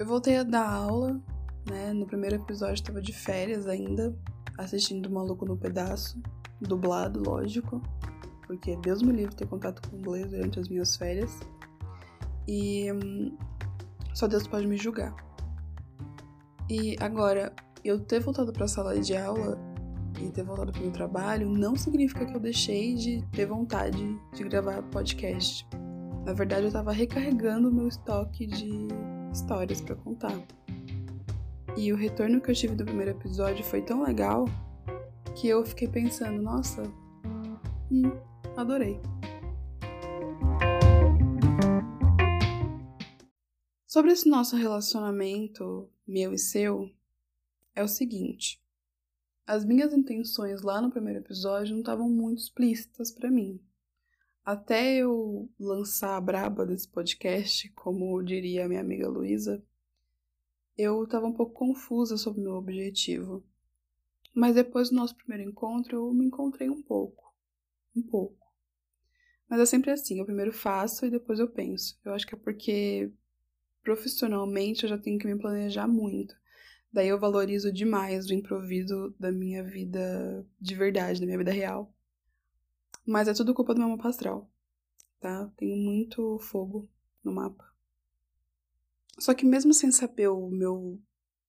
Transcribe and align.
Eu 0.00 0.06
voltei 0.06 0.38
a 0.38 0.42
dar 0.42 0.66
aula, 0.66 1.20
né? 1.68 1.92
No 1.92 2.06
primeiro 2.06 2.36
episódio 2.36 2.72
estava 2.72 3.02
de 3.02 3.12
férias 3.12 3.66
ainda, 3.66 4.16
assistindo 4.56 5.04
o 5.04 5.12
Maluco 5.12 5.44
no 5.44 5.58
Pedaço, 5.58 6.18
dublado, 6.58 7.22
lógico, 7.22 7.82
porque 8.46 8.76
Deus 8.76 9.02
me 9.02 9.12
livre 9.12 9.36
ter 9.36 9.46
contato 9.46 9.86
com 9.86 9.98
inglês 9.98 10.30
durante 10.30 10.58
as 10.58 10.70
minhas 10.70 10.96
férias. 10.96 11.38
E 12.48 12.90
hum, 12.90 13.36
só 14.14 14.26
Deus 14.26 14.46
pode 14.46 14.66
me 14.66 14.78
julgar. 14.78 15.14
E 16.70 16.96
agora, 16.98 17.52
eu 17.84 18.00
ter 18.00 18.20
voltado 18.20 18.54
para 18.54 18.64
a 18.64 18.68
sala 18.68 18.98
de 18.98 19.14
aula 19.14 19.58
e 20.18 20.30
ter 20.30 20.44
voltado 20.44 20.72
para 20.72 20.80
o 20.80 20.84
meu 20.84 20.92
trabalho 20.92 21.50
não 21.50 21.76
significa 21.76 22.24
que 22.24 22.34
eu 22.34 22.40
deixei 22.40 22.94
de 22.94 23.22
ter 23.32 23.44
vontade 23.44 24.18
de 24.32 24.44
gravar 24.44 24.82
podcast. 24.84 25.68
Na 26.24 26.32
verdade, 26.32 26.62
eu 26.62 26.68
estava 26.68 26.90
recarregando 26.90 27.68
o 27.68 27.72
meu 27.72 27.86
estoque 27.86 28.46
de 28.46 28.88
histórias 29.32 29.80
para 29.80 29.96
contar. 29.96 30.36
E 31.76 31.92
o 31.92 31.96
retorno 31.96 32.40
que 32.40 32.50
eu 32.50 32.54
tive 32.54 32.74
do 32.74 32.84
primeiro 32.84 33.12
episódio 33.12 33.64
foi 33.64 33.82
tão 33.82 34.02
legal 34.02 34.46
que 35.36 35.48
eu 35.48 35.64
fiquei 35.64 35.88
pensando, 35.88 36.42
nossa, 36.42 36.82
hum, 37.90 38.10
adorei. 38.56 39.00
Sobre 43.86 44.12
esse 44.12 44.28
nosso 44.28 44.56
relacionamento, 44.56 45.90
meu 46.06 46.32
e 46.32 46.38
seu, 46.38 46.90
é 47.74 47.82
o 47.82 47.88
seguinte. 47.88 48.62
As 49.46 49.64
minhas 49.64 49.92
intenções 49.92 50.62
lá 50.62 50.80
no 50.80 50.90
primeiro 50.90 51.20
episódio 51.20 51.72
não 51.72 51.80
estavam 51.80 52.08
muito 52.08 52.38
explícitas 52.38 53.10
para 53.10 53.30
mim. 53.30 53.60
Até 54.44 54.96
eu 54.96 55.48
lançar 55.58 56.16
a 56.16 56.20
braba 56.20 56.66
desse 56.66 56.88
podcast, 56.88 57.68
como 57.70 58.22
diria 58.22 58.68
minha 58.68 58.80
amiga 58.80 59.08
Luísa, 59.08 59.62
eu 60.76 61.04
estava 61.04 61.26
um 61.26 61.32
pouco 61.32 61.52
confusa 61.52 62.16
sobre 62.16 62.40
o 62.40 62.44
meu 62.44 62.54
objetivo. 62.54 63.44
Mas 64.34 64.54
depois 64.54 64.90
do 64.90 64.96
nosso 64.96 65.14
primeiro 65.14 65.50
encontro, 65.50 65.96
eu 65.96 66.14
me 66.14 66.24
encontrei 66.24 66.70
um 66.70 66.82
pouco. 66.82 67.34
Um 67.94 68.02
pouco. 68.02 68.46
Mas 69.48 69.60
é 69.60 69.66
sempre 69.66 69.90
assim, 69.90 70.18
eu 70.18 70.24
primeiro 70.24 70.52
faço 70.52 71.04
e 71.04 71.10
depois 71.10 71.38
eu 71.38 71.48
penso. 71.48 71.98
Eu 72.04 72.14
acho 72.14 72.26
que 72.26 72.34
é 72.34 72.38
porque 72.38 73.12
profissionalmente 73.82 74.84
eu 74.84 74.88
já 74.88 74.96
tenho 74.96 75.18
que 75.18 75.26
me 75.26 75.38
planejar 75.38 75.88
muito. 75.88 76.34
Daí 76.92 77.08
eu 77.08 77.18
valorizo 77.18 77.72
demais 77.72 78.26
o 78.26 78.34
improviso 78.34 79.14
da 79.18 79.30
minha 79.30 79.62
vida 79.62 80.46
de 80.60 80.74
verdade, 80.74 81.20
da 81.20 81.26
minha 81.26 81.38
vida 81.38 81.52
real. 81.52 81.92
Mas 83.10 83.26
é 83.26 83.34
tudo 83.34 83.52
culpa 83.52 83.74
do 83.74 83.80
meu 83.80 83.88
mapa 83.88 84.08
astral, 84.08 84.48
tá? 85.18 85.50
Tenho 85.56 85.76
muito 85.76 86.38
fogo 86.38 86.88
no 87.24 87.32
mapa. 87.32 87.68
Só 89.18 89.34
que 89.34 89.44
mesmo 89.44 89.74
sem 89.74 89.90
saber 89.90 90.28
o 90.28 90.48
meu 90.48 90.96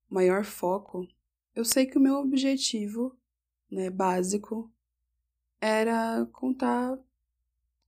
maior 0.09 0.44
foco, 0.44 1.08
eu 1.54 1.64
sei 1.64 1.86
que 1.86 2.00
o 2.00 2.02
meu 2.02 2.16
objetivo, 2.16 3.16
né, 3.70 3.92
básico, 3.92 4.72
era 5.62 6.28
contar 6.34 6.98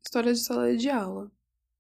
histórias 0.04 0.38
de 0.38 0.46
sala 0.46 0.78
de 0.78 0.92
aula. 0.92 1.32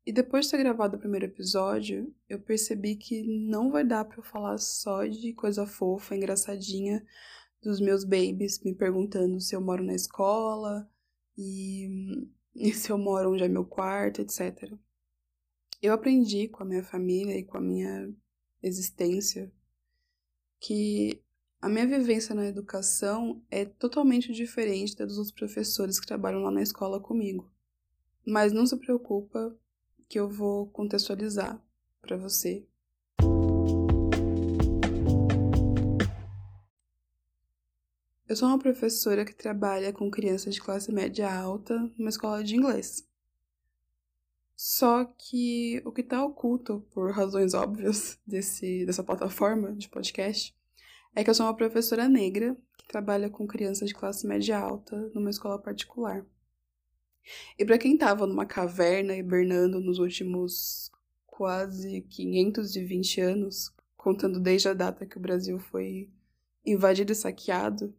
E 0.03 0.11
depois 0.11 0.45
de 0.45 0.51
ter 0.51 0.57
gravado 0.57 0.97
o 0.97 0.99
primeiro 0.99 1.27
episódio, 1.27 2.11
eu 2.27 2.39
percebi 2.39 2.95
que 2.95 3.21
não 3.21 3.69
vai 3.69 3.83
dar 3.83 4.03
para 4.03 4.17
eu 4.17 4.23
falar 4.23 4.57
só 4.57 5.05
de 5.05 5.31
coisa 5.33 5.67
fofa, 5.67 6.15
engraçadinha 6.15 7.05
dos 7.61 7.79
meus 7.79 8.03
babies 8.03 8.59
me 8.63 8.73
perguntando 8.73 9.39
se 9.39 9.55
eu 9.55 9.61
moro 9.61 9.83
na 9.83 9.93
escola, 9.93 10.89
e, 11.37 12.29
e 12.55 12.73
se 12.73 12.91
eu 12.91 12.97
moro 12.97 13.33
onde 13.33 13.43
é 13.43 13.47
meu 13.47 13.65
quarto, 13.65 14.21
etc. 14.21 14.71
Eu 15.81 15.93
aprendi 15.93 16.47
com 16.47 16.63
a 16.63 16.65
minha 16.65 16.83
família 16.83 17.37
e 17.37 17.43
com 17.43 17.57
a 17.57 17.61
minha 17.61 18.13
existência 18.61 19.51
que 20.59 21.21
a 21.61 21.69
minha 21.69 21.87
vivência 21.87 22.33
na 22.35 22.45
educação 22.45 23.41
é 23.49 23.65
totalmente 23.65 24.31
diferente 24.31 24.95
da 24.95 25.05
dos 25.05 25.17
outros 25.17 25.33
professores 25.33 25.99
que 25.99 26.07
trabalham 26.07 26.41
lá 26.41 26.51
na 26.51 26.61
escola 26.61 26.99
comigo. 26.99 27.49
Mas 28.25 28.53
não 28.53 28.65
se 28.65 28.77
preocupa 28.77 29.57
que 30.09 30.19
eu 30.19 30.29
vou 30.29 30.67
contextualizar 30.67 31.61
para 32.01 32.17
você 32.17 32.65
Eu 38.25 38.37
sou 38.37 38.47
uma 38.47 38.57
professora 38.57 39.25
que 39.25 39.35
trabalha 39.35 39.91
com 39.91 40.09
crianças 40.09 40.55
de 40.55 40.61
classe 40.61 40.89
média 40.93 41.29
alta 41.29 41.77
numa 41.97 42.09
escola 42.09 42.41
de 42.41 42.55
inglês. 42.55 43.05
Só 44.55 45.03
que 45.03 45.81
o 45.83 45.91
que 45.91 45.99
está 45.99 46.23
oculto, 46.23 46.85
por 46.93 47.11
razões 47.11 47.53
óbvias, 47.53 48.17
desse, 48.25 48.85
dessa 48.85 49.03
plataforma 49.03 49.73
de 49.73 49.89
podcast, 49.89 50.55
é 51.13 51.21
que 51.21 51.29
eu 51.29 51.35
sou 51.35 51.45
uma 51.45 51.55
professora 51.55 52.07
negra 52.07 52.55
que 52.77 52.87
trabalha 52.87 53.29
com 53.29 53.45
crianças 53.45 53.89
de 53.89 53.93
classe 53.93 54.25
média 54.25 54.57
alta 54.57 55.11
numa 55.13 55.29
escola 55.29 55.59
particular. 55.59 56.25
E 57.59 57.65
para 57.65 57.77
quem 57.77 57.95
estava 57.95 58.25
numa 58.25 58.45
caverna 58.45 59.17
hibernando 59.17 59.81
nos 59.81 59.99
últimos 59.99 60.89
quase 61.27 62.01
520 62.03 63.19
anos, 63.19 63.73
contando 63.97 64.39
desde 64.39 64.69
a 64.69 64.73
data 64.73 65.05
que 65.05 65.17
o 65.17 65.21
Brasil 65.21 65.59
foi 65.59 66.09
invadido 66.65 67.11
e 67.11 67.15
saqueado, 67.15 67.93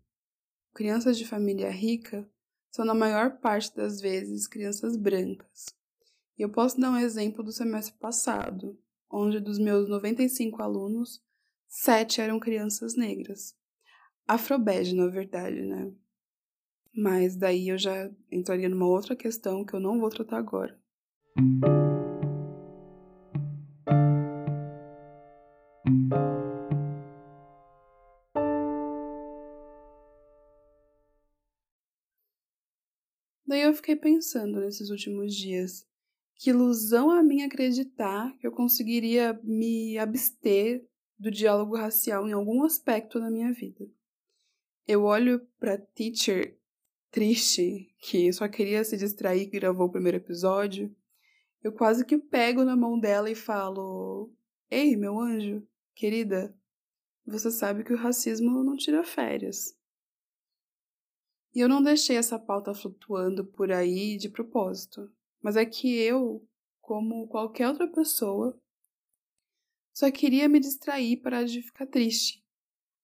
crianças 0.75 1.17
de 1.17 1.25
família 1.25 1.71
rica 1.71 2.29
são, 2.71 2.85
na 2.85 2.95
maior 2.95 3.39
parte 3.39 3.75
das 3.75 4.01
vezes, 4.01 4.49
crianças 4.49 4.97
brancas. 4.97 5.67
E 6.37 6.43
eu 6.43 6.51
posso 6.51 6.81
dar 6.81 6.91
um 6.91 6.99
exemplo 6.99 7.45
do 7.45 7.53
semestre 7.53 7.95
passado, 7.99 8.77
onde 9.09 9.39
dos 9.39 9.59
meus 9.59 9.89
95 9.89 10.61
alunos, 10.61 11.23
sete 11.69 12.21
eram 12.21 12.41
crianças 12.41 12.97
negras. 12.97 13.55
Afrobege, 14.27 14.97
na 14.97 15.07
verdade, 15.07 15.63
né? 15.63 15.93
Mas 16.93 17.37
daí 17.37 17.69
eu 17.69 17.79
já 17.79 18.11
entraria 18.31 18.69
numa 18.69 18.87
outra 18.87 19.15
questão 19.15 19.65
que 19.65 19.75
eu 19.75 19.81
não 19.81 20.01
vou 20.01 20.11
tratar 20.11 20.39
agora. 20.39 20.77
Daí 33.55 33.63
eu 33.63 33.73
fiquei 33.73 33.95
pensando 33.95 34.59
nesses 34.59 34.91
últimos 34.91 35.33
dias. 35.33 35.87
Que 36.35 36.51
ilusão 36.51 37.09
a 37.09 37.23
mim 37.23 37.43
acreditar 37.43 38.37
que 38.39 38.45
eu 38.45 38.51
conseguiria 38.51 39.39
me 39.45 39.97
abster 39.97 40.85
do 41.17 41.31
diálogo 41.31 41.77
racial 41.77 42.29
em 42.29 42.33
algum 42.33 42.65
aspecto 42.65 43.21
da 43.21 43.31
minha 43.31 43.53
vida. 43.53 43.89
Eu 44.89 45.05
olho 45.05 45.47
para 45.61 45.79
teacher 45.79 46.59
triste, 47.13 47.95
que 48.01 48.33
só 48.33 48.49
queria 48.49 48.83
se 48.83 48.97
distrair 48.97 49.49
que 49.49 49.61
gravou 49.61 49.87
o 49.87 49.93
primeiro 49.93 50.17
episódio. 50.17 50.93
Eu 51.63 51.71
quase 51.71 52.05
que 52.05 52.19
pego 52.19 52.65
na 52.65 52.75
mão 52.75 52.99
dela 52.99 53.31
e 53.31 53.37
falo: 53.37 54.33
Ei, 54.69 54.97
meu 54.97 55.17
anjo, 55.21 55.65
querida, 55.95 56.53
você 57.25 57.53
sabe 57.53 57.85
que 57.85 57.93
o 57.93 57.97
racismo 57.97 58.65
não 58.65 58.77
tira 58.77 59.05
férias. 59.05 59.79
E 61.55 61.61
eu 61.61 61.69
não 61.69 61.83
deixei 61.83 62.17
essa 62.17 62.39
pauta 62.39 62.75
flutuando 62.75 63.45
por 63.45 63.71
aí 63.71 64.17
de 64.17 64.29
propósito, 64.29 65.09
mas 65.41 65.57
é 65.57 65.65
que 65.65 65.97
eu, 65.97 66.45
como 66.81 67.29
qualquer 67.29 67.69
outra 67.69 67.87
pessoa, 67.87 68.59
só 69.93 70.11
queria 70.11 70.49
me 70.49 70.59
distrair 70.59 71.19
para 71.19 71.45
de 71.45 71.63
ficar 71.63 71.87
triste. 71.87 72.45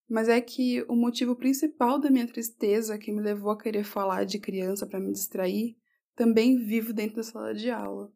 Mas 0.08 0.28
é 0.28 0.40
que 0.40 0.82
o 0.88 0.96
motivo 0.96 1.36
principal 1.36 2.00
da 2.00 2.10
minha 2.10 2.26
tristeza 2.26 2.98
que 2.98 3.12
me 3.12 3.22
levou 3.22 3.52
a 3.52 3.58
querer 3.58 3.84
falar 3.84 4.24
de 4.24 4.40
criança 4.40 4.84
para 4.84 4.98
me 4.98 5.12
distrair 5.12 5.76
também 6.16 6.58
vivo 6.58 6.92
dentro 6.92 7.16
da 7.16 7.22
sala 7.22 7.54
de 7.54 7.70
aula. 7.70 8.12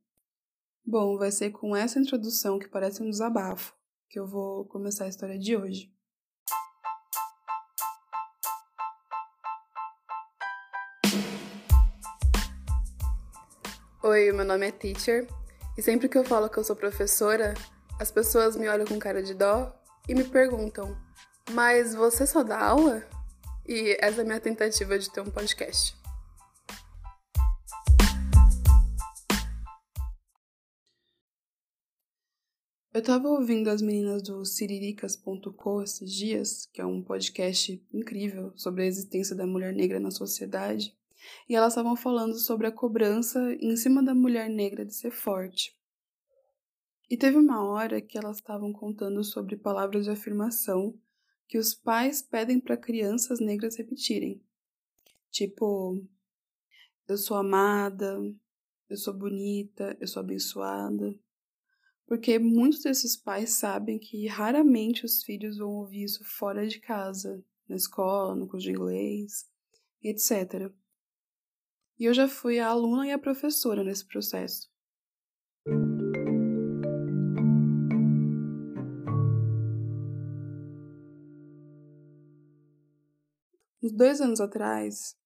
Bom, 0.85 1.17
vai 1.17 1.31
ser 1.31 1.53
com 1.53 1.77
essa 1.77 2.01
introdução 2.01 2.59
que 2.59 2.69
parece 2.69 3.01
um 3.01 3.09
desabafo 3.09 3.73
que 4.09 4.19
eu 4.19 4.27
vou 4.27 4.65
começar 4.67 5.05
a 5.05 5.09
história 5.09 5.39
de 5.39 5.57
hoje. 5.57 5.95
Oi, 14.07 14.31
meu 14.33 14.45
nome 14.45 14.69
é 14.69 14.71
Teacher 14.71 15.27
e 15.79 15.81
sempre 15.81 16.11
que 16.11 16.19
eu 16.19 16.25
falo 16.25 16.51
que 16.51 16.59
eu 16.59 16.63
sou 16.63 16.77
professora, 16.77 17.55
as 17.99 18.11
pessoas 18.11 18.55
me 18.55 18.69
olham 18.69 18.85
com 18.85 18.99
cara 18.99 19.23
de 19.23 19.33
dó 19.33 19.75
e 20.07 20.15
me 20.15 20.25
perguntam: 20.25 20.95
Mas 21.53 21.95
você 21.95 22.27
só 22.27 22.43
dá 22.43 22.63
aula? 22.63 23.03
E 23.67 23.97
essa 23.99 24.21
é 24.21 24.23
a 24.23 24.27
minha 24.27 24.39
tentativa 24.39 24.99
de 24.99 25.11
ter 25.11 25.23
um 25.23 25.31
podcast. 25.31 25.97
Eu 32.93 33.03
tava 33.03 33.27
ouvindo 33.29 33.71
as 33.71 33.81
meninas 33.81 34.23
do 34.23 34.45
Siriricas.co 34.45 35.83
esses 35.83 36.13
dias, 36.13 36.69
que 36.75 36.83
é 36.83 36.85
um 36.85 37.03
podcast 37.03 37.83
incrível 37.91 38.53
sobre 38.55 38.83
a 38.83 38.87
existência 38.87 39.35
da 39.35 39.47
mulher 39.47 39.73
negra 39.73 39.99
na 39.99 40.11
sociedade 40.11 40.95
e 41.49 41.55
elas 41.55 41.73
estavam 41.73 41.97
falando 41.97 42.39
sobre 42.39 42.67
a 42.67 42.73
cobrança 42.73 43.39
em 43.61 43.77
cima 43.77 44.03
da 44.03 44.15
mulher 44.15 44.49
negra 44.49 44.85
de 44.85 44.95
ser 44.95 45.11
forte. 45.11 45.77
E 47.11 47.17
teve 47.17 47.37
uma 47.37 47.65
hora 47.67 48.01
que 48.01 48.17
elas 48.17 48.39
estavam 48.39 48.73
contando 48.73 49.23
sobre 49.23 49.57
palavras 49.57 50.05
de 50.05 50.11
afirmação 50.11 50.99
que 51.47 51.59
os 51.59 51.75
pais 51.75 52.23
pedem 52.23 52.59
para 52.59 52.77
crianças 52.77 53.41
negras 53.41 53.77
repetirem. 53.77 54.43
Tipo, 55.31 56.03
eu 57.07 57.17
sou 57.19 57.37
amada, 57.37 58.19
eu 58.89 58.97
sou 58.97 59.13
bonita, 59.13 59.97
eu 60.01 60.07
sou 60.07 60.21
abençoada. 60.21 61.15
Porque 62.07 62.39
muitos 62.39 62.83
desses 62.83 63.17
pais 63.17 63.51
sabem 63.51 63.99
que 63.99 64.27
raramente 64.27 65.05
os 65.05 65.23
filhos 65.23 65.59
vão 65.59 65.71
ouvir 65.71 66.05
isso 66.05 66.23
fora 66.25 66.67
de 66.67 66.79
casa, 66.81 67.45
na 67.69 67.77
escola, 67.77 68.35
no 68.35 68.47
curso 68.47 68.67
de 68.67 68.73
inglês, 68.73 69.47
etc. 70.03 70.71
E 71.99 72.07
eu 72.07 72.15
já 72.15 72.27
fui 72.27 72.59
a 72.59 72.69
aluna 72.69 73.07
e 73.07 73.13
a 73.13 73.19
professora 73.19 73.85
nesse 73.85 74.05
processo. 74.07 74.69
Uns 83.83 83.93
dois 83.93 84.21
anos 84.21 84.41
atrás, 84.41 85.17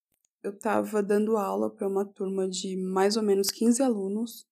eu 0.43 0.51
estava 0.51 1.03
dando 1.03 1.37
aula 1.37 1.71
para 1.71 1.89
uma 1.89 2.05
turma 2.05 2.49
de 2.49 2.77
mais 2.77 3.17
ou 3.17 3.23
menos 3.23 3.51
15 3.51 3.83
alunos 3.83 4.47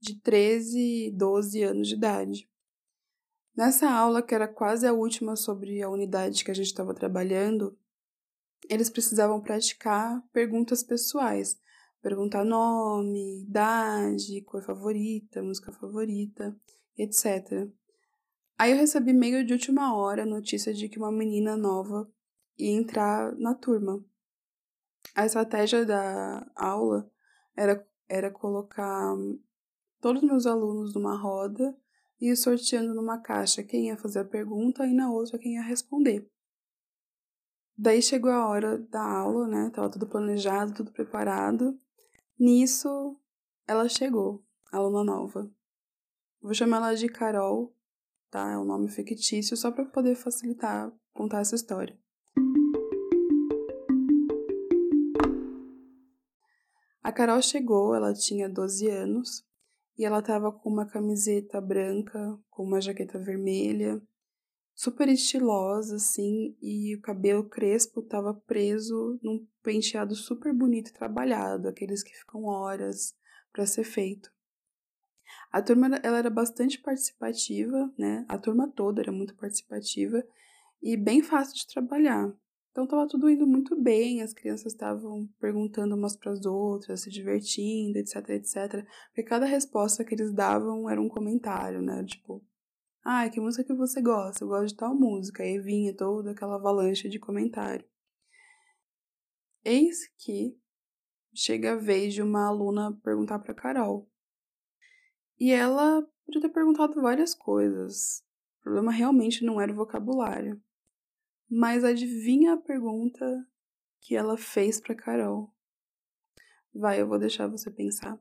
de 0.00 0.20
13 0.20 1.08
e 1.08 1.10
12 1.10 1.62
anos 1.64 1.88
de 1.88 1.94
idade. 1.94 2.48
Nessa 3.56 3.90
aula, 3.90 4.22
que 4.22 4.34
era 4.34 4.46
quase 4.46 4.86
a 4.86 4.92
última 4.92 5.34
sobre 5.34 5.82
a 5.82 5.90
unidade 5.90 6.44
que 6.44 6.50
a 6.50 6.54
gente 6.54 6.66
estava 6.66 6.94
trabalhando, 6.94 7.76
eles 8.68 8.90
precisavam 8.90 9.40
praticar 9.40 10.22
perguntas 10.32 10.82
pessoais, 10.82 11.58
perguntar 12.02 12.44
nome, 12.44 13.42
idade, 13.42 14.42
cor 14.42 14.62
favorita, 14.62 15.42
música 15.42 15.72
favorita, 15.72 16.54
etc. 16.96 17.68
Aí 18.58 18.72
eu 18.72 18.76
recebi 18.76 19.12
meio 19.12 19.44
de 19.44 19.52
última 19.52 19.96
hora 19.96 20.22
a 20.22 20.26
notícia 20.26 20.74
de 20.74 20.88
que 20.88 20.98
uma 20.98 21.10
menina 21.10 21.56
nova 21.56 22.10
ia 22.58 22.72
entrar 22.72 23.34
na 23.36 23.54
turma. 23.54 24.04
A 25.14 25.24
estratégia 25.24 25.84
da 25.84 26.46
aula 26.54 27.10
era, 27.56 27.86
era 28.08 28.30
colocar 28.30 29.16
todos 30.00 30.22
os 30.22 30.28
meus 30.28 30.46
alunos 30.46 30.94
numa 30.94 31.16
roda 31.16 31.76
e 32.20 32.34
sorteando 32.36 32.94
numa 32.94 33.18
caixa 33.18 33.62
quem 33.62 33.86
ia 33.86 33.96
fazer 33.96 34.20
a 34.20 34.24
pergunta 34.24 34.84
e 34.86 34.92
na 34.92 35.10
outra 35.10 35.38
quem 35.38 35.54
ia 35.54 35.62
responder. 35.62 36.28
Daí 37.80 38.02
chegou 38.02 38.32
a 38.32 38.48
hora 38.48 38.76
da 38.76 39.00
aula, 39.00 39.46
né? 39.46 39.70
Tava 39.70 39.88
tudo 39.88 40.04
planejado, 40.04 40.74
tudo 40.74 40.90
preparado. 40.90 41.78
Nisso, 42.36 43.16
ela 43.68 43.88
chegou, 43.88 44.44
a 44.72 44.78
aluna 44.78 45.04
nova. 45.04 45.48
Vou 46.42 46.52
chamar 46.52 46.78
ela 46.78 46.94
de 46.96 47.06
Carol, 47.06 47.72
tá? 48.32 48.50
É 48.50 48.58
um 48.58 48.64
nome 48.64 48.88
fictício, 48.88 49.56
só 49.56 49.70
para 49.70 49.84
poder 49.84 50.16
facilitar 50.16 50.92
contar 51.14 51.40
essa 51.40 51.54
história. 51.54 51.96
A 57.00 57.12
Carol 57.12 57.40
chegou, 57.40 57.94
ela 57.94 58.12
tinha 58.12 58.48
12 58.48 58.88
anos, 58.88 59.44
e 59.96 60.04
ela 60.04 60.20
tava 60.20 60.50
com 60.50 60.68
uma 60.68 60.84
camiseta 60.84 61.60
branca, 61.60 62.36
com 62.50 62.64
uma 62.64 62.80
jaqueta 62.80 63.20
vermelha, 63.20 64.02
super 64.78 65.08
estilosa, 65.08 65.96
assim, 65.96 66.56
e 66.62 66.94
o 66.94 67.00
cabelo 67.00 67.42
crespo 67.42 68.00
tava 68.00 68.32
preso 68.32 69.18
num 69.20 69.44
penteado 69.60 70.14
super 70.14 70.54
bonito 70.54 70.90
e 70.90 70.94
trabalhado, 70.94 71.66
aqueles 71.66 72.00
que 72.00 72.16
ficam 72.16 72.44
horas 72.44 73.12
para 73.52 73.66
ser 73.66 73.82
feito. 73.82 74.32
A 75.50 75.60
turma 75.60 75.96
ela 76.00 76.18
era 76.18 76.30
bastante 76.30 76.78
participativa, 76.78 77.92
né? 77.98 78.24
A 78.28 78.38
turma 78.38 78.70
toda 78.70 79.02
era 79.02 79.10
muito 79.10 79.34
participativa 79.34 80.24
e 80.80 80.96
bem 80.96 81.24
fácil 81.24 81.56
de 81.56 81.66
trabalhar. 81.66 82.32
Então 82.70 82.84
estava 82.84 83.08
tudo 83.08 83.28
indo 83.28 83.48
muito 83.48 83.74
bem, 83.74 84.22
as 84.22 84.32
crianças 84.32 84.72
estavam 84.72 85.28
perguntando 85.40 85.96
umas 85.96 86.14
para 86.14 86.30
as 86.30 86.46
outras, 86.46 87.00
se 87.00 87.10
divertindo, 87.10 87.98
etc, 87.98 88.28
etc. 88.28 88.86
Porque 89.08 89.24
cada 89.24 89.44
resposta 89.44 90.04
que 90.04 90.14
eles 90.14 90.32
davam 90.32 90.88
era 90.88 91.02
um 91.02 91.08
comentário, 91.08 91.82
né? 91.82 92.04
Tipo, 92.04 92.40
ah, 93.04 93.28
que 93.28 93.40
música 93.40 93.64
que 93.64 93.74
você 93.74 94.00
gosta? 94.00 94.44
Eu 94.44 94.48
gosto 94.48 94.68
de 94.68 94.76
tal 94.76 94.94
música. 94.94 95.44
E 95.44 95.58
vinha 95.58 95.94
toda 95.94 96.32
aquela 96.32 96.56
avalanche 96.56 97.08
de 97.08 97.18
comentário. 97.18 97.84
Eis 99.64 100.08
que 100.16 100.58
chega 101.34 101.72
a 101.72 101.76
vez 101.76 102.14
de 102.14 102.22
uma 102.22 102.46
aluna 102.46 102.92
perguntar 103.02 103.38
para 103.38 103.54
Carol. 103.54 104.10
E 105.38 105.52
ela 105.52 106.02
podia 106.24 106.40
ter 106.40 106.48
perguntado 106.48 107.00
várias 107.00 107.34
coisas. 107.34 108.24
O 108.58 108.62
problema 108.62 108.90
realmente 108.90 109.44
não 109.44 109.60
era 109.60 109.72
o 109.72 109.76
vocabulário. 109.76 110.60
Mas 111.48 111.84
adivinha 111.84 112.54
a 112.54 112.56
pergunta 112.56 113.48
que 114.00 114.14
ela 114.14 114.36
fez 114.36 114.80
para 114.80 114.94
Carol? 114.94 115.54
Vai, 116.74 117.00
eu 117.00 117.08
vou 117.08 117.18
deixar 117.18 117.46
você 117.46 117.70
pensar. 117.70 118.18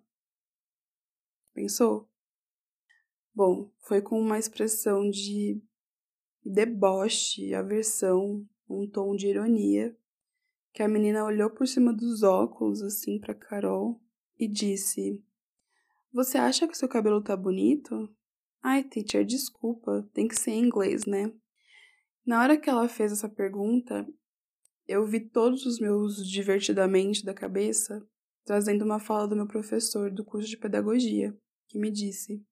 Pensou? 1.54 2.10
Bom, 3.38 3.72
foi 3.82 4.02
com 4.02 4.20
uma 4.20 4.40
expressão 4.40 5.12
de 5.12 5.62
deboche, 6.44 7.54
aversão, 7.54 8.44
um 8.68 8.90
tom 8.90 9.16
de 9.16 9.28
ironia, 9.28 9.96
que 10.74 10.82
a 10.82 10.88
menina 10.88 11.24
olhou 11.24 11.48
por 11.48 11.68
cima 11.68 11.94
dos 11.94 12.24
óculos 12.24 12.82
assim 12.82 13.20
para 13.20 13.36
Carol 13.36 14.02
e 14.40 14.48
disse: 14.48 15.24
Você 16.12 16.40
acha 16.40 16.68
que 16.68 16.76
seu 16.76 16.90
cabelo 16.90 17.22
tá 17.22 17.38
bonito? 17.38 18.12
Ai, 18.60 18.84
teacher, 18.84 19.24
desculpa, 19.24 20.10
tem 20.16 20.28
que 20.28 20.36
ser 20.36 20.54
em 20.54 20.66
inglês, 20.66 21.06
né? 21.06 21.32
Na 22.26 22.42
hora 22.42 22.58
que 22.58 22.68
ela 22.68 22.90
fez 22.90 23.12
essa 23.12 23.30
pergunta, 23.30 24.04
eu 24.88 25.06
vi 25.06 25.20
todos 25.20 25.64
os 25.64 25.80
meus 25.80 26.28
divertidamente 26.28 27.24
da 27.24 27.36
cabeça 27.36 28.04
trazendo 28.44 28.84
uma 28.84 29.00
fala 29.00 29.28
do 29.28 29.36
meu 29.36 29.46
professor 29.46 30.10
do 30.10 30.26
curso 30.26 30.50
de 30.50 30.58
pedagogia, 30.58 31.38
que 31.68 31.78
me 31.78 31.92
disse: 31.92 32.44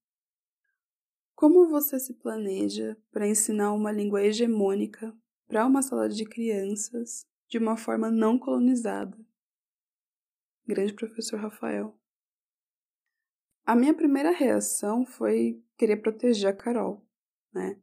Como 1.36 1.68
você 1.68 2.00
se 2.00 2.14
planeja 2.14 2.98
para 3.12 3.28
ensinar 3.28 3.74
uma 3.74 3.92
língua 3.92 4.24
hegemônica 4.24 5.14
para 5.46 5.66
uma 5.66 5.82
sala 5.82 6.08
de 6.08 6.24
crianças 6.24 7.28
de 7.50 7.58
uma 7.58 7.76
forma 7.76 8.10
não 8.10 8.40
colonizada? 8.40 9.18
Grande 10.66 10.94
professor 10.94 11.38
Rafael. 11.38 11.94
A 13.66 13.76
minha 13.76 13.94
primeira 13.94 14.32
reação 14.32 15.06
foi 15.06 15.62
querer 15.76 15.98
proteger 15.98 16.52
a 16.52 16.56
Carol, 16.56 17.06
né? 17.54 17.78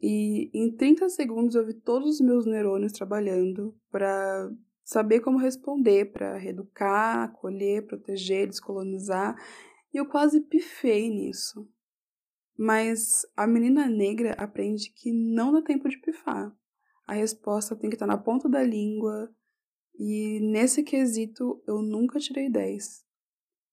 E 0.00 0.48
em 0.54 0.70
30 0.70 1.08
segundos 1.08 1.56
eu 1.56 1.66
vi 1.66 1.74
todos 1.74 2.14
os 2.14 2.20
meus 2.20 2.46
neurônios 2.46 2.92
trabalhando 2.92 3.76
para 3.90 4.48
saber 4.84 5.20
como 5.20 5.38
responder, 5.38 6.12
para 6.12 6.36
reeducar, 6.36 7.24
acolher, 7.24 7.84
proteger, 7.84 8.46
descolonizar. 8.46 9.34
E 9.92 9.96
eu 9.96 10.06
quase 10.06 10.40
pifei 10.40 11.10
nisso. 11.10 11.68
Mas 12.58 13.26
a 13.36 13.46
menina 13.46 13.86
negra 13.86 14.32
aprende 14.32 14.90
que 14.90 15.12
não 15.12 15.52
dá 15.52 15.60
tempo 15.60 15.88
de 15.88 15.98
pifar. 15.98 16.54
A 17.06 17.12
resposta 17.12 17.76
tem 17.76 17.90
que 17.90 17.96
estar 17.96 18.06
na 18.06 18.16
ponta 18.16 18.48
da 18.48 18.62
língua. 18.62 19.30
E 19.98 20.40
nesse 20.40 20.82
quesito 20.82 21.62
eu 21.66 21.82
nunca 21.82 22.18
tirei 22.18 22.50
10. 22.50 23.04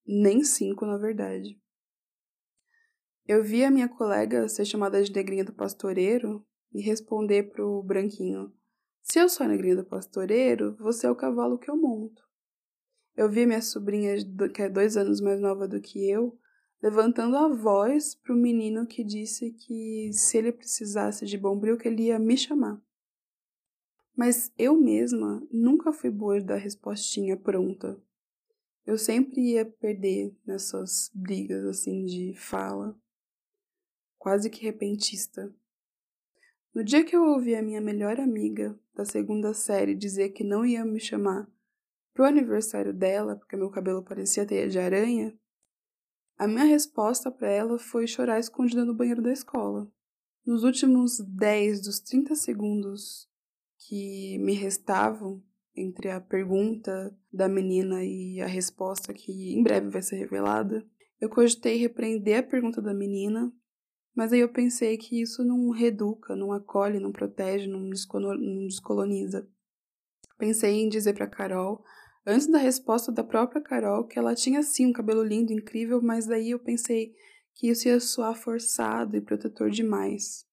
Nem 0.06 0.44
5, 0.44 0.84
na 0.84 0.98
verdade. 0.98 1.58
Eu 3.26 3.42
vi 3.42 3.64
a 3.64 3.70
minha 3.70 3.88
colega 3.88 4.48
ser 4.48 4.66
chamada 4.66 5.02
de 5.02 5.10
negrinha 5.10 5.44
do 5.44 5.54
pastoreiro 5.54 6.46
e 6.74 6.82
responder 6.82 7.50
pro 7.50 7.82
branquinho: 7.82 8.52
Se 9.02 9.18
eu 9.18 9.30
sou 9.30 9.46
a 9.46 9.48
negrinha 9.48 9.76
do 9.76 9.84
pastoreiro, 9.84 10.76
você 10.76 11.06
é 11.06 11.10
o 11.10 11.16
cavalo 11.16 11.58
que 11.58 11.70
eu 11.70 11.76
monto. 11.76 12.22
Eu 13.16 13.30
vi 13.30 13.46
minha 13.46 13.62
sobrinha, 13.62 14.14
que 14.52 14.62
é 14.62 14.68
dois 14.68 14.96
anos 14.96 15.20
mais 15.20 15.40
nova 15.40 15.66
do 15.66 15.80
que 15.80 16.10
eu, 16.10 16.38
levantando 16.82 17.36
a 17.36 17.48
voz 17.48 18.14
pro 18.14 18.36
menino 18.36 18.86
que 18.86 19.02
disse 19.02 19.52
que 19.52 20.10
se 20.12 20.38
ele 20.38 20.52
precisasse 20.52 21.24
de 21.26 21.38
bombril, 21.38 21.78
que 21.78 21.88
ele 21.88 22.04
ia 22.04 22.18
me 22.18 22.36
chamar. 22.36 22.80
Mas 24.16 24.52
eu 24.56 24.76
mesma 24.78 25.46
nunca 25.50 25.92
fui 25.92 26.10
boa 26.10 26.40
da 26.40 26.56
respostinha 26.56 27.36
pronta. 27.36 28.00
Eu 28.86 28.98
sempre 28.98 29.40
ia 29.40 29.64
perder 29.64 30.36
nessas 30.46 31.10
brigas 31.14 31.64
assim 31.64 32.04
de 32.04 32.34
fala 32.36 32.96
quase 34.24 34.48
que 34.48 34.64
repentista. 34.64 35.54
No 36.74 36.82
dia 36.82 37.04
que 37.04 37.14
eu 37.14 37.22
ouvi 37.24 37.54
a 37.54 37.62
minha 37.62 37.80
melhor 37.80 38.18
amiga 38.18 38.78
da 38.94 39.04
segunda 39.04 39.52
série 39.52 39.94
dizer 39.94 40.30
que 40.30 40.42
não 40.42 40.64
ia 40.64 40.84
me 40.84 40.98
chamar 40.98 41.46
pro 42.14 42.24
aniversário 42.24 42.94
dela 42.94 43.36
porque 43.36 43.54
meu 43.54 43.70
cabelo 43.70 44.02
parecia 44.02 44.46
teia 44.46 44.66
de 44.66 44.78
aranha, 44.78 45.38
a 46.44 46.48
minha 46.48 46.64
resposta 46.64 47.30
para 47.30 47.48
ela 47.48 47.78
foi 47.78 48.06
chorar 48.06 48.38
escondida 48.38 48.84
no 48.84 48.94
banheiro 48.94 49.22
da 49.22 49.32
escola. 49.32 49.90
Nos 50.46 50.62
últimos 50.62 51.18
10 51.20 51.80
dos 51.80 52.00
30 52.00 52.34
segundos 52.34 53.26
que 53.88 54.38
me 54.38 54.52
restavam 54.52 55.42
entre 55.74 56.10
a 56.10 56.20
pergunta 56.20 57.16
da 57.32 57.48
menina 57.48 58.04
e 58.04 58.40
a 58.40 58.46
resposta 58.46 59.14
que 59.14 59.54
em 59.54 59.62
breve 59.62 59.88
vai 59.88 60.02
ser 60.02 60.16
revelada, 60.16 60.86
eu 61.18 61.30
cogitei 61.30 61.78
repreender 61.78 62.40
a 62.40 62.42
pergunta 62.42 62.82
da 62.82 62.92
menina 62.92 63.50
Mas 64.14 64.32
aí 64.32 64.40
eu 64.40 64.48
pensei 64.48 64.98
que 64.98 65.20
isso 65.20 65.42
não 65.42 65.70
reeduca, 65.70 66.36
não 66.36 66.52
acolhe, 66.52 67.00
não 67.00 67.10
protege, 67.10 67.66
não, 67.66 67.88
descoloniza. 67.88 69.48
Pensei 70.38 70.74
em 70.74 70.88
dizer 70.88 71.14
para 71.14 71.26
Carol, 71.26 71.82
antes 72.26 72.46
da 72.46 72.58
resposta 72.58 73.12
da 73.12 73.22
própria 73.22 73.60
Carol, 73.60 74.06
que 74.06 74.18
ela 74.18 74.34
tinha 74.34 74.62
sim 74.62 74.86
um 74.86 74.92
cabelo 74.92 75.22
lindo, 75.22 75.52
incrível, 75.52 76.00
mas 76.02 76.26
daí 76.26 76.50
eu 76.50 76.58
pensei 76.58 77.14
que 77.54 77.68
isso 77.68 77.88
ia 77.88 78.00
soar 78.00 78.34
forçado 78.34 79.16
e 79.16 79.20
protetor 79.20 79.70
demais. 79.70 80.46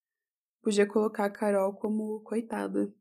Podia 0.62 0.86
colocar 0.86 1.25
a 1.25 1.30
Carol 1.30 1.74
como 1.74 2.20
coitada. 2.22 2.94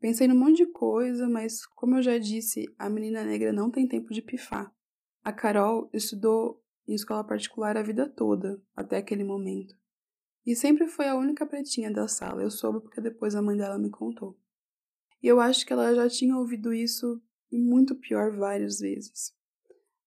Pensei 0.00 0.26
num 0.26 0.38
monte 0.38 0.64
de 0.64 0.66
coisa, 0.66 1.28
mas 1.28 1.66
como 1.66 1.96
eu 1.96 2.02
já 2.02 2.16
disse, 2.16 2.64
a 2.78 2.88
menina 2.88 3.22
negra 3.22 3.52
não 3.52 3.70
tem 3.70 3.86
tempo 3.86 4.14
de 4.14 4.22
pifar. 4.22 4.74
A 5.22 5.30
Carol 5.30 5.90
estudou 5.92 6.64
em 6.88 6.94
escola 6.94 7.22
particular 7.22 7.76
a 7.76 7.82
vida 7.82 8.08
toda, 8.08 8.60
até 8.74 8.96
aquele 8.96 9.22
momento. 9.22 9.74
E 10.46 10.56
sempre 10.56 10.88
foi 10.88 11.06
a 11.06 11.14
única 11.14 11.44
pretinha 11.44 11.92
da 11.92 12.08
sala. 12.08 12.42
Eu 12.42 12.50
soube 12.50 12.80
porque 12.80 13.00
depois 13.00 13.34
a 13.34 13.42
mãe 13.42 13.56
dela 13.56 13.78
me 13.78 13.90
contou. 13.90 14.38
E 15.22 15.26
eu 15.26 15.38
acho 15.38 15.66
que 15.66 15.72
ela 15.72 15.94
já 15.94 16.08
tinha 16.08 16.34
ouvido 16.36 16.72
isso 16.72 17.22
e 17.50 17.58
muito 17.58 17.94
pior 17.94 18.30
várias 18.36 18.78
vezes. 18.78 19.34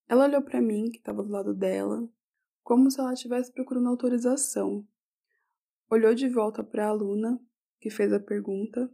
Ela 0.08 0.26
olhou 0.26 0.42
para 0.42 0.62
mim, 0.62 0.90
que 0.90 0.98
estava 0.98 1.24
do 1.24 1.30
lado 1.30 1.54
dela, 1.54 2.08
como 2.64 2.90
se 2.90 3.00
ela 3.00 3.14
estivesse 3.14 3.52
procurando 3.52 3.90
autorização. 3.90 4.88
Olhou 5.90 6.14
de 6.14 6.30
volta 6.30 6.64
para 6.64 6.86
a 6.86 6.90
aluna, 6.90 7.40
que 7.80 7.90
fez 7.90 8.12
a 8.14 8.20
pergunta, 8.20 8.92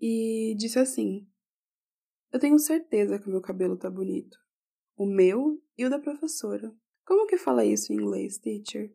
e 0.00 0.54
disse 0.58 0.78
assim: 0.78 1.26
Eu 2.32 2.38
tenho 2.38 2.58
certeza 2.58 3.18
que 3.18 3.26
o 3.26 3.30
meu 3.30 3.40
cabelo 3.40 3.76
tá 3.76 3.90
bonito. 3.90 4.38
O 4.96 5.06
meu 5.06 5.62
e 5.76 5.84
o 5.84 5.90
da 5.90 5.98
professora. 5.98 6.74
Como 7.04 7.26
que 7.26 7.36
fala 7.36 7.64
isso 7.64 7.92
em 7.92 7.96
inglês, 7.96 8.38
teacher? 8.38 8.94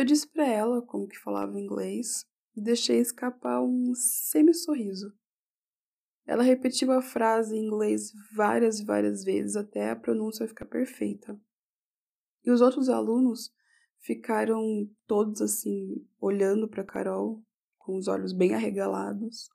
Eu 0.00 0.04
disse 0.06 0.26
para 0.26 0.46
ela 0.46 0.80
como 0.80 1.06
que 1.06 1.18
falava 1.18 1.60
inglês 1.60 2.24
e 2.56 2.60
deixei 2.62 3.00
escapar 3.00 3.62
um 3.62 3.94
semi-sorriso. 3.94 5.12
Ela 6.24 6.42
repetiu 6.42 6.90
a 6.90 7.02
frase 7.02 7.54
em 7.54 7.66
inglês 7.66 8.10
várias 8.34 8.80
e 8.80 8.84
várias 8.86 9.22
vezes 9.22 9.56
até 9.56 9.90
a 9.90 9.96
pronúncia 9.96 10.48
ficar 10.48 10.64
perfeita. 10.64 11.38
E 12.42 12.50
os 12.50 12.62
outros 12.62 12.88
alunos 12.88 13.52
ficaram 13.98 14.90
todos 15.06 15.42
assim, 15.42 16.02
olhando 16.18 16.66
para 16.66 16.82
Carol, 16.82 17.44
com 17.76 17.98
os 17.98 18.08
olhos 18.08 18.32
bem 18.32 18.54
arregalados. 18.54 19.50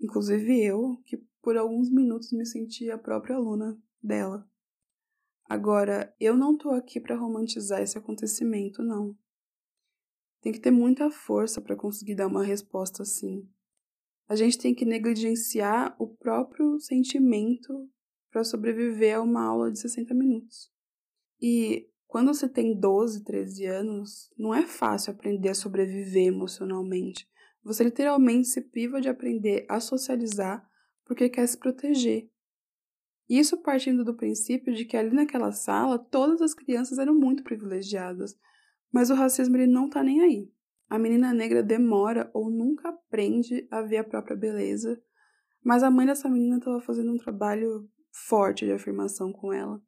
Inclusive 0.00 0.58
eu, 0.64 0.96
que 1.04 1.18
por 1.42 1.58
alguns 1.58 1.90
minutos 1.90 2.32
me 2.32 2.46
senti 2.46 2.90
a 2.90 2.96
própria 2.96 3.36
aluna 3.36 3.78
dela. 4.02 4.48
Agora, 5.44 6.16
eu 6.18 6.34
não 6.34 6.56
tô 6.56 6.70
aqui 6.70 6.98
para 6.98 7.14
romantizar 7.14 7.82
esse 7.82 7.98
acontecimento, 7.98 8.82
não. 8.82 9.14
Tem 10.40 10.52
que 10.52 10.60
ter 10.60 10.70
muita 10.70 11.10
força 11.10 11.60
para 11.60 11.76
conseguir 11.76 12.14
dar 12.14 12.26
uma 12.26 12.44
resposta 12.44 13.02
assim. 13.02 13.48
A 14.28 14.34
gente 14.34 14.58
tem 14.58 14.74
que 14.74 14.84
negligenciar 14.84 15.94
o 15.98 16.06
próprio 16.06 16.78
sentimento 16.78 17.88
para 18.30 18.44
sobreviver 18.44 19.16
a 19.16 19.22
uma 19.22 19.44
aula 19.44 19.70
de 19.70 19.78
60 19.80 20.14
minutos. 20.14 20.70
E 21.40 21.88
quando 22.06 22.32
você 22.34 22.48
tem 22.48 22.78
12, 22.78 23.24
13 23.24 23.66
anos, 23.66 24.32
não 24.38 24.54
é 24.54 24.66
fácil 24.66 25.12
aprender 25.12 25.48
a 25.48 25.54
sobreviver 25.54 26.28
emocionalmente. 26.28 27.28
Você 27.62 27.84
literalmente 27.84 28.48
se 28.48 28.60
priva 28.60 29.00
de 29.00 29.08
aprender 29.08 29.66
a 29.68 29.80
socializar 29.80 30.68
porque 31.04 31.28
quer 31.28 31.46
se 31.46 31.58
proteger. 31.58 32.30
Isso 33.28 33.58
partindo 33.58 34.04
do 34.04 34.16
princípio 34.16 34.74
de 34.74 34.84
que 34.84 34.96
ali 34.96 35.14
naquela 35.14 35.52
sala 35.52 35.98
todas 35.98 36.40
as 36.40 36.54
crianças 36.54 36.98
eram 36.98 37.14
muito 37.14 37.44
privilegiadas, 37.44 38.36
mas 38.92 39.10
o 39.10 39.14
racismo 39.14 39.56
ele 39.56 39.66
não 39.66 39.88
tá 39.88 40.02
nem 40.02 40.20
aí. 40.20 40.50
A 40.88 40.98
menina 40.98 41.32
negra 41.32 41.62
demora 41.62 42.30
ou 42.34 42.50
nunca 42.50 42.88
aprende 42.88 43.66
a 43.70 43.80
ver 43.82 43.98
a 43.98 44.04
própria 44.04 44.36
beleza, 44.36 45.00
mas 45.62 45.82
a 45.82 45.90
mãe 45.90 46.06
dessa 46.06 46.28
menina 46.28 46.58
estava 46.58 46.80
fazendo 46.80 47.12
um 47.12 47.16
trabalho 47.16 47.88
forte 48.10 48.64
de 48.64 48.72
afirmação 48.72 49.32
com 49.32 49.52
ela. 49.52 49.80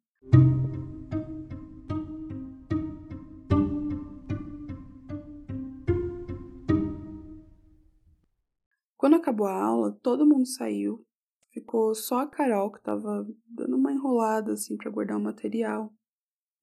Quando 8.95 9.17
acabou 9.17 9.47
a 9.47 9.61
aula, 9.61 9.99
todo 10.01 10.25
mundo 10.25 10.47
saiu. 10.47 11.05
Ficou 11.51 11.93
só 11.93 12.19
a 12.19 12.27
Carol 12.27 12.71
que 12.71 12.77
estava 12.77 13.27
dando 13.45 13.75
uma 13.75 13.91
enrolada 13.91 14.53
assim 14.53 14.77
para 14.77 14.89
guardar 14.89 15.17
o 15.17 15.21
material. 15.21 15.93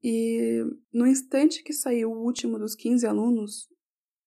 E 0.02 0.64
no 0.92 1.07
instante 1.07 1.62
que 1.62 1.73
saiu 1.73 2.11
o 2.11 2.25
último 2.25 2.59
dos 2.59 2.75
15 2.75 3.07
alunos, 3.07 3.69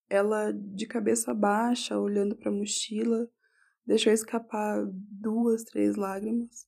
ela 0.09 0.51
de 0.51 0.85
cabeça 0.85 1.33
baixa, 1.33 1.99
olhando 1.99 2.35
para 2.35 2.49
a 2.49 2.53
mochila, 2.53 3.27
deixou 3.85 4.13
escapar 4.13 4.85
duas, 4.87 5.63
três 5.63 5.95
lágrimas. 5.95 6.67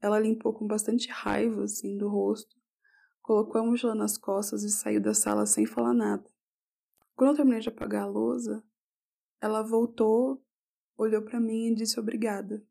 Ela 0.00 0.18
limpou 0.18 0.54
com 0.54 0.66
bastante 0.66 1.08
raiva 1.08 1.64
assim 1.64 1.98
do 1.98 2.08
rosto, 2.08 2.56
colocou 3.20 3.60
a 3.60 3.64
mochila 3.64 3.94
nas 3.94 4.16
costas 4.16 4.62
e 4.62 4.70
saiu 4.70 5.00
da 5.00 5.12
sala 5.12 5.44
sem 5.44 5.66
falar 5.66 5.92
nada. 5.92 6.24
Quando 7.14 7.30
eu 7.30 7.36
terminei 7.36 7.60
de 7.60 7.68
apagar 7.68 8.04
a 8.04 8.06
lousa, 8.06 8.64
ela 9.42 9.62
voltou, 9.62 10.42
olhou 10.96 11.22
para 11.22 11.38
mim 11.38 11.68
e 11.68 11.74
disse 11.74 12.00
obrigada. 12.00 12.64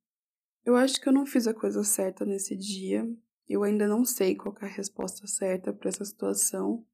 Eu 0.66 0.76
acho 0.76 1.00
que 1.00 1.08
eu 1.08 1.14
não 1.14 1.26
fiz 1.26 1.46
a 1.46 1.54
coisa 1.54 1.84
certa 1.84 2.26
nesse 2.26 2.56
dia, 2.56 3.08
eu 3.50 3.64
ainda 3.64 3.88
não 3.88 4.06
sei 4.06 4.36
qual 4.36 4.56
é 4.62 4.66
a 4.66 4.70
resposta 4.70 5.26
certa 5.26 5.74
para 5.74 5.90
essa 5.90 6.06
situação. 6.06 6.86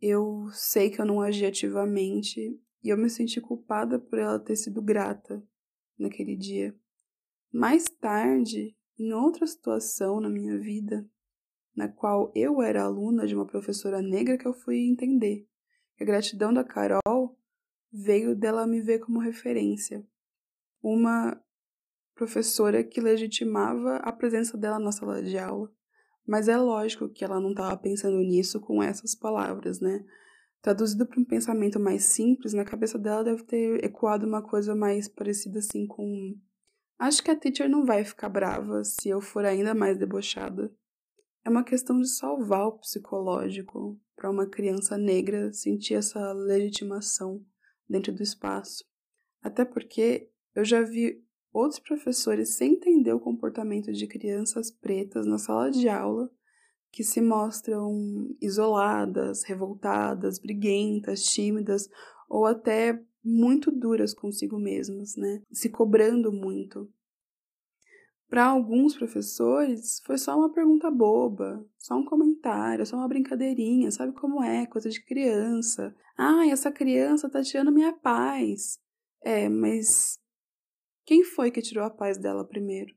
Eu 0.00 0.48
sei 0.52 0.90
que 0.90 1.00
eu 1.00 1.06
não 1.06 1.20
agi 1.20 1.46
ativamente 1.46 2.60
e 2.82 2.88
eu 2.88 2.98
me 2.98 3.08
senti 3.08 3.40
culpada 3.40 3.98
por 4.00 4.18
ela 4.18 4.40
ter 4.40 4.56
sido 4.56 4.82
grata 4.82 5.46
naquele 5.96 6.36
dia. 6.36 6.76
Mais 7.52 7.84
tarde, 7.84 8.76
em 8.98 9.12
outra 9.12 9.46
situação 9.46 10.20
na 10.20 10.28
minha 10.28 10.58
vida, 10.58 11.08
na 11.74 11.88
qual 11.88 12.32
eu 12.34 12.60
era 12.60 12.82
aluna 12.82 13.24
de 13.24 13.34
uma 13.36 13.46
professora 13.46 14.02
negra 14.02 14.36
que 14.36 14.46
eu 14.46 14.54
fui 14.54 14.80
entender. 14.80 15.46
A 16.00 16.04
gratidão 16.04 16.52
da 16.52 16.64
Carol 16.64 17.38
veio 17.92 18.34
dela 18.34 18.66
me 18.66 18.80
ver 18.80 18.98
como 18.98 19.20
referência. 19.20 20.04
Uma 20.82 21.40
professora 22.14 22.84
que 22.84 23.00
legitimava 23.00 23.96
a 23.96 24.12
presença 24.12 24.56
dela 24.56 24.78
na 24.78 24.92
sala 24.92 25.22
de 25.22 25.36
aula. 25.36 25.70
Mas 26.26 26.48
é 26.48 26.56
lógico 26.56 27.08
que 27.08 27.24
ela 27.24 27.40
não 27.40 27.50
estava 27.50 27.76
pensando 27.76 28.18
nisso 28.18 28.60
com 28.60 28.82
essas 28.82 29.14
palavras, 29.14 29.80
né? 29.80 30.04
Traduzido 30.62 31.06
para 31.06 31.20
um 31.20 31.24
pensamento 31.24 31.78
mais 31.78 32.04
simples, 32.04 32.54
na 32.54 32.64
cabeça 32.64 32.98
dela 32.98 33.22
deve 33.22 33.42
ter 33.44 33.84
ecoado 33.84 34.26
uma 34.26 34.42
coisa 34.42 34.74
mais 34.74 35.06
parecida 35.06 35.58
assim 35.58 35.86
com. 35.86 36.34
Acho 36.98 37.22
que 37.22 37.30
a 37.30 37.36
teacher 37.36 37.68
não 37.68 37.84
vai 37.84 38.04
ficar 38.04 38.30
brava 38.30 38.82
se 38.84 39.10
eu 39.10 39.20
for 39.20 39.44
ainda 39.44 39.74
mais 39.74 39.98
debochada. 39.98 40.72
É 41.44 41.50
uma 41.50 41.64
questão 41.64 42.00
de 42.00 42.08
salvar 42.08 42.68
o 42.68 42.78
psicológico 42.78 44.00
para 44.16 44.30
uma 44.30 44.48
criança 44.48 44.96
negra 44.96 45.52
sentir 45.52 45.94
essa 45.94 46.32
legitimação 46.32 47.44
dentro 47.86 48.14
do 48.14 48.22
espaço. 48.22 48.82
Até 49.42 49.66
porque 49.66 50.30
eu 50.54 50.64
já 50.64 50.80
vi 50.80 51.22
Outros 51.54 51.78
professores, 51.78 52.56
sem 52.56 52.72
entender 52.72 53.12
o 53.12 53.20
comportamento 53.20 53.92
de 53.92 54.08
crianças 54.08 54.72
pretas 54.72 55.24
na 55.24 55.38
sala 55.38 55.70
de 55.70 55.88
aula, 55.88 56.28
que 56.90 57.04
se 57.04 57.20
mostram 57.20 58.28
isoladas, 58.42 59.44
revoltadas, 59.44 60.40
briguentas, 60.40 61.22
tímidas 61.22 61.88
ou 62.28 62.44
até 62.44 63.00
muito 63.22 63.70
duras 63.70 64.12
consigo 64.12 64.58
mesmas, 64.58 65.14
né? 65.14 65.42
Se 65.52 65.68
cobrando 65.68 66.32
muito. 66.32 66.90
Para 68.28 68.46
alguns 68.46 68.96
professores, 68.96 70.02
foi 70.04 70.18
só 70.18 70.36
uma 70.36 70.52
pergunta 70.52 70.90
boba, 70.90 71.64
só 71.78 71.94
um 71.94 72.04
comentário, 72.04 72.84
só 72.84 72.96
uma 72.96 73.06
brincadeirinha, 73.06 73.92
sabe 73.92 74.12
como 74.12 74.42
é? 74.42 74.66
Coisa 74.66 74.90
de 74.90 75.00
criança. 75.04 75.94
Ah, 76.18 76.48
essa 76.48 76.72
criança 76.72 77.30
tá 77.30 77.40
tirando 77.42 77.70
minha 77.70 77.92
paz. 77.92 78.80
É, 79.22 79.48
mas 79.48 80.18
quem 81.06 81.22
foi 81.22 81.50
que 81.50 81.60
tirou 81.60 81.84
a 81.84 81.90
paz 81.90 82.16
dela 82.16 82.46
primeiro? 82.46 82.94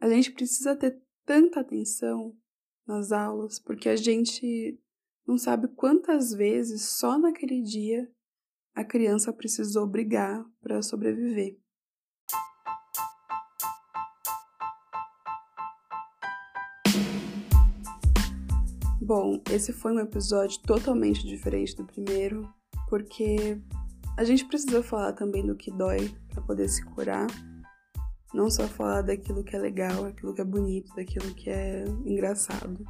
A 0.00 0.08
gente 0.08 0.30
precisa 0.30 0.76
ter 0.76 1.02
tanta 1.26 1.60
atenção 1.60 2.36
nas 2.86 3.10
aulas, 3.10 3.58
porque 3.58 3.88
a 3.88 3.96
gente 3.96 4.80
não 5.26 5.36
sabe 5.36 5.66
quantas 5.74 6.32
vezes 6.32 6.82
só 6.82 7.18
naquele 7.18 7.60
dia 7.60 8.08
a 8.74 8.84
criança 8.84 9.32
precisou 9.32 9.86
brigar 9.86 10.44
para 10.60 10.80
sobreviver. 10.80 11.58
Bom, 19.02 19.42
esse 19.50 19.72
foi 19.72 19.92
um 19.92 20.00
episódio 20.00 20.62
totalmente 20.62 21.26
diferente 21.26 21.74
do 21.74 21.84
primeiro, 21.84 22.48
porque 22.88 23.60
A 24.18 24.24
gente 24.24 24.44
precisa 24.46 24.82
falar 24.82 25.12
também 25.12 25.46
do 25.46 25.54
que 25.54 25.70
dói 25.70 26.12
para 26.28 26.42
poder 26.42 26.68
se 26.68 26.84
curar. 26.84 27.28
Não 28.34 28.50
só 28.50 28.66
falar 28.66 29.02
daquilo 29.02 29.44
que 29.44 29.54
é 29.54 29.58
legal, 29.60 30.06
aquilo 30.06 30.34
que 30.34 30.40
é 30.40 30.44
bonito, 30.44 30.92
daquilo 30.96 31.32
que 31.36 31.48
é 31.48 31.84
engraçado, 32.04 32.84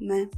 né? 0.00 0.28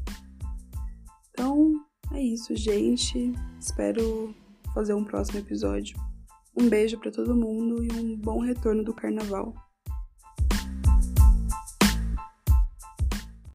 Então, 1.30 1.72
é 2.12 2.20
isso, 2.20 2.54
gente. 2.54 3.32
Espero 3.58 4.34
fazer 4.74 4.92
um 4.92 5.02
próximo 5.02 5.38
episódio. 5.38 5.96
Um 6.54 6.68
beijo 6.68 6.98
para 6.98 7.10
todo 7.10 7.34
mundo 7.34 7.82
e 7.82 7.90
um 7.98 8.14
bom 8.14 8.38
retorno 8.38 8.84
do 8.84 8.92
carnaval. 8.92 9.54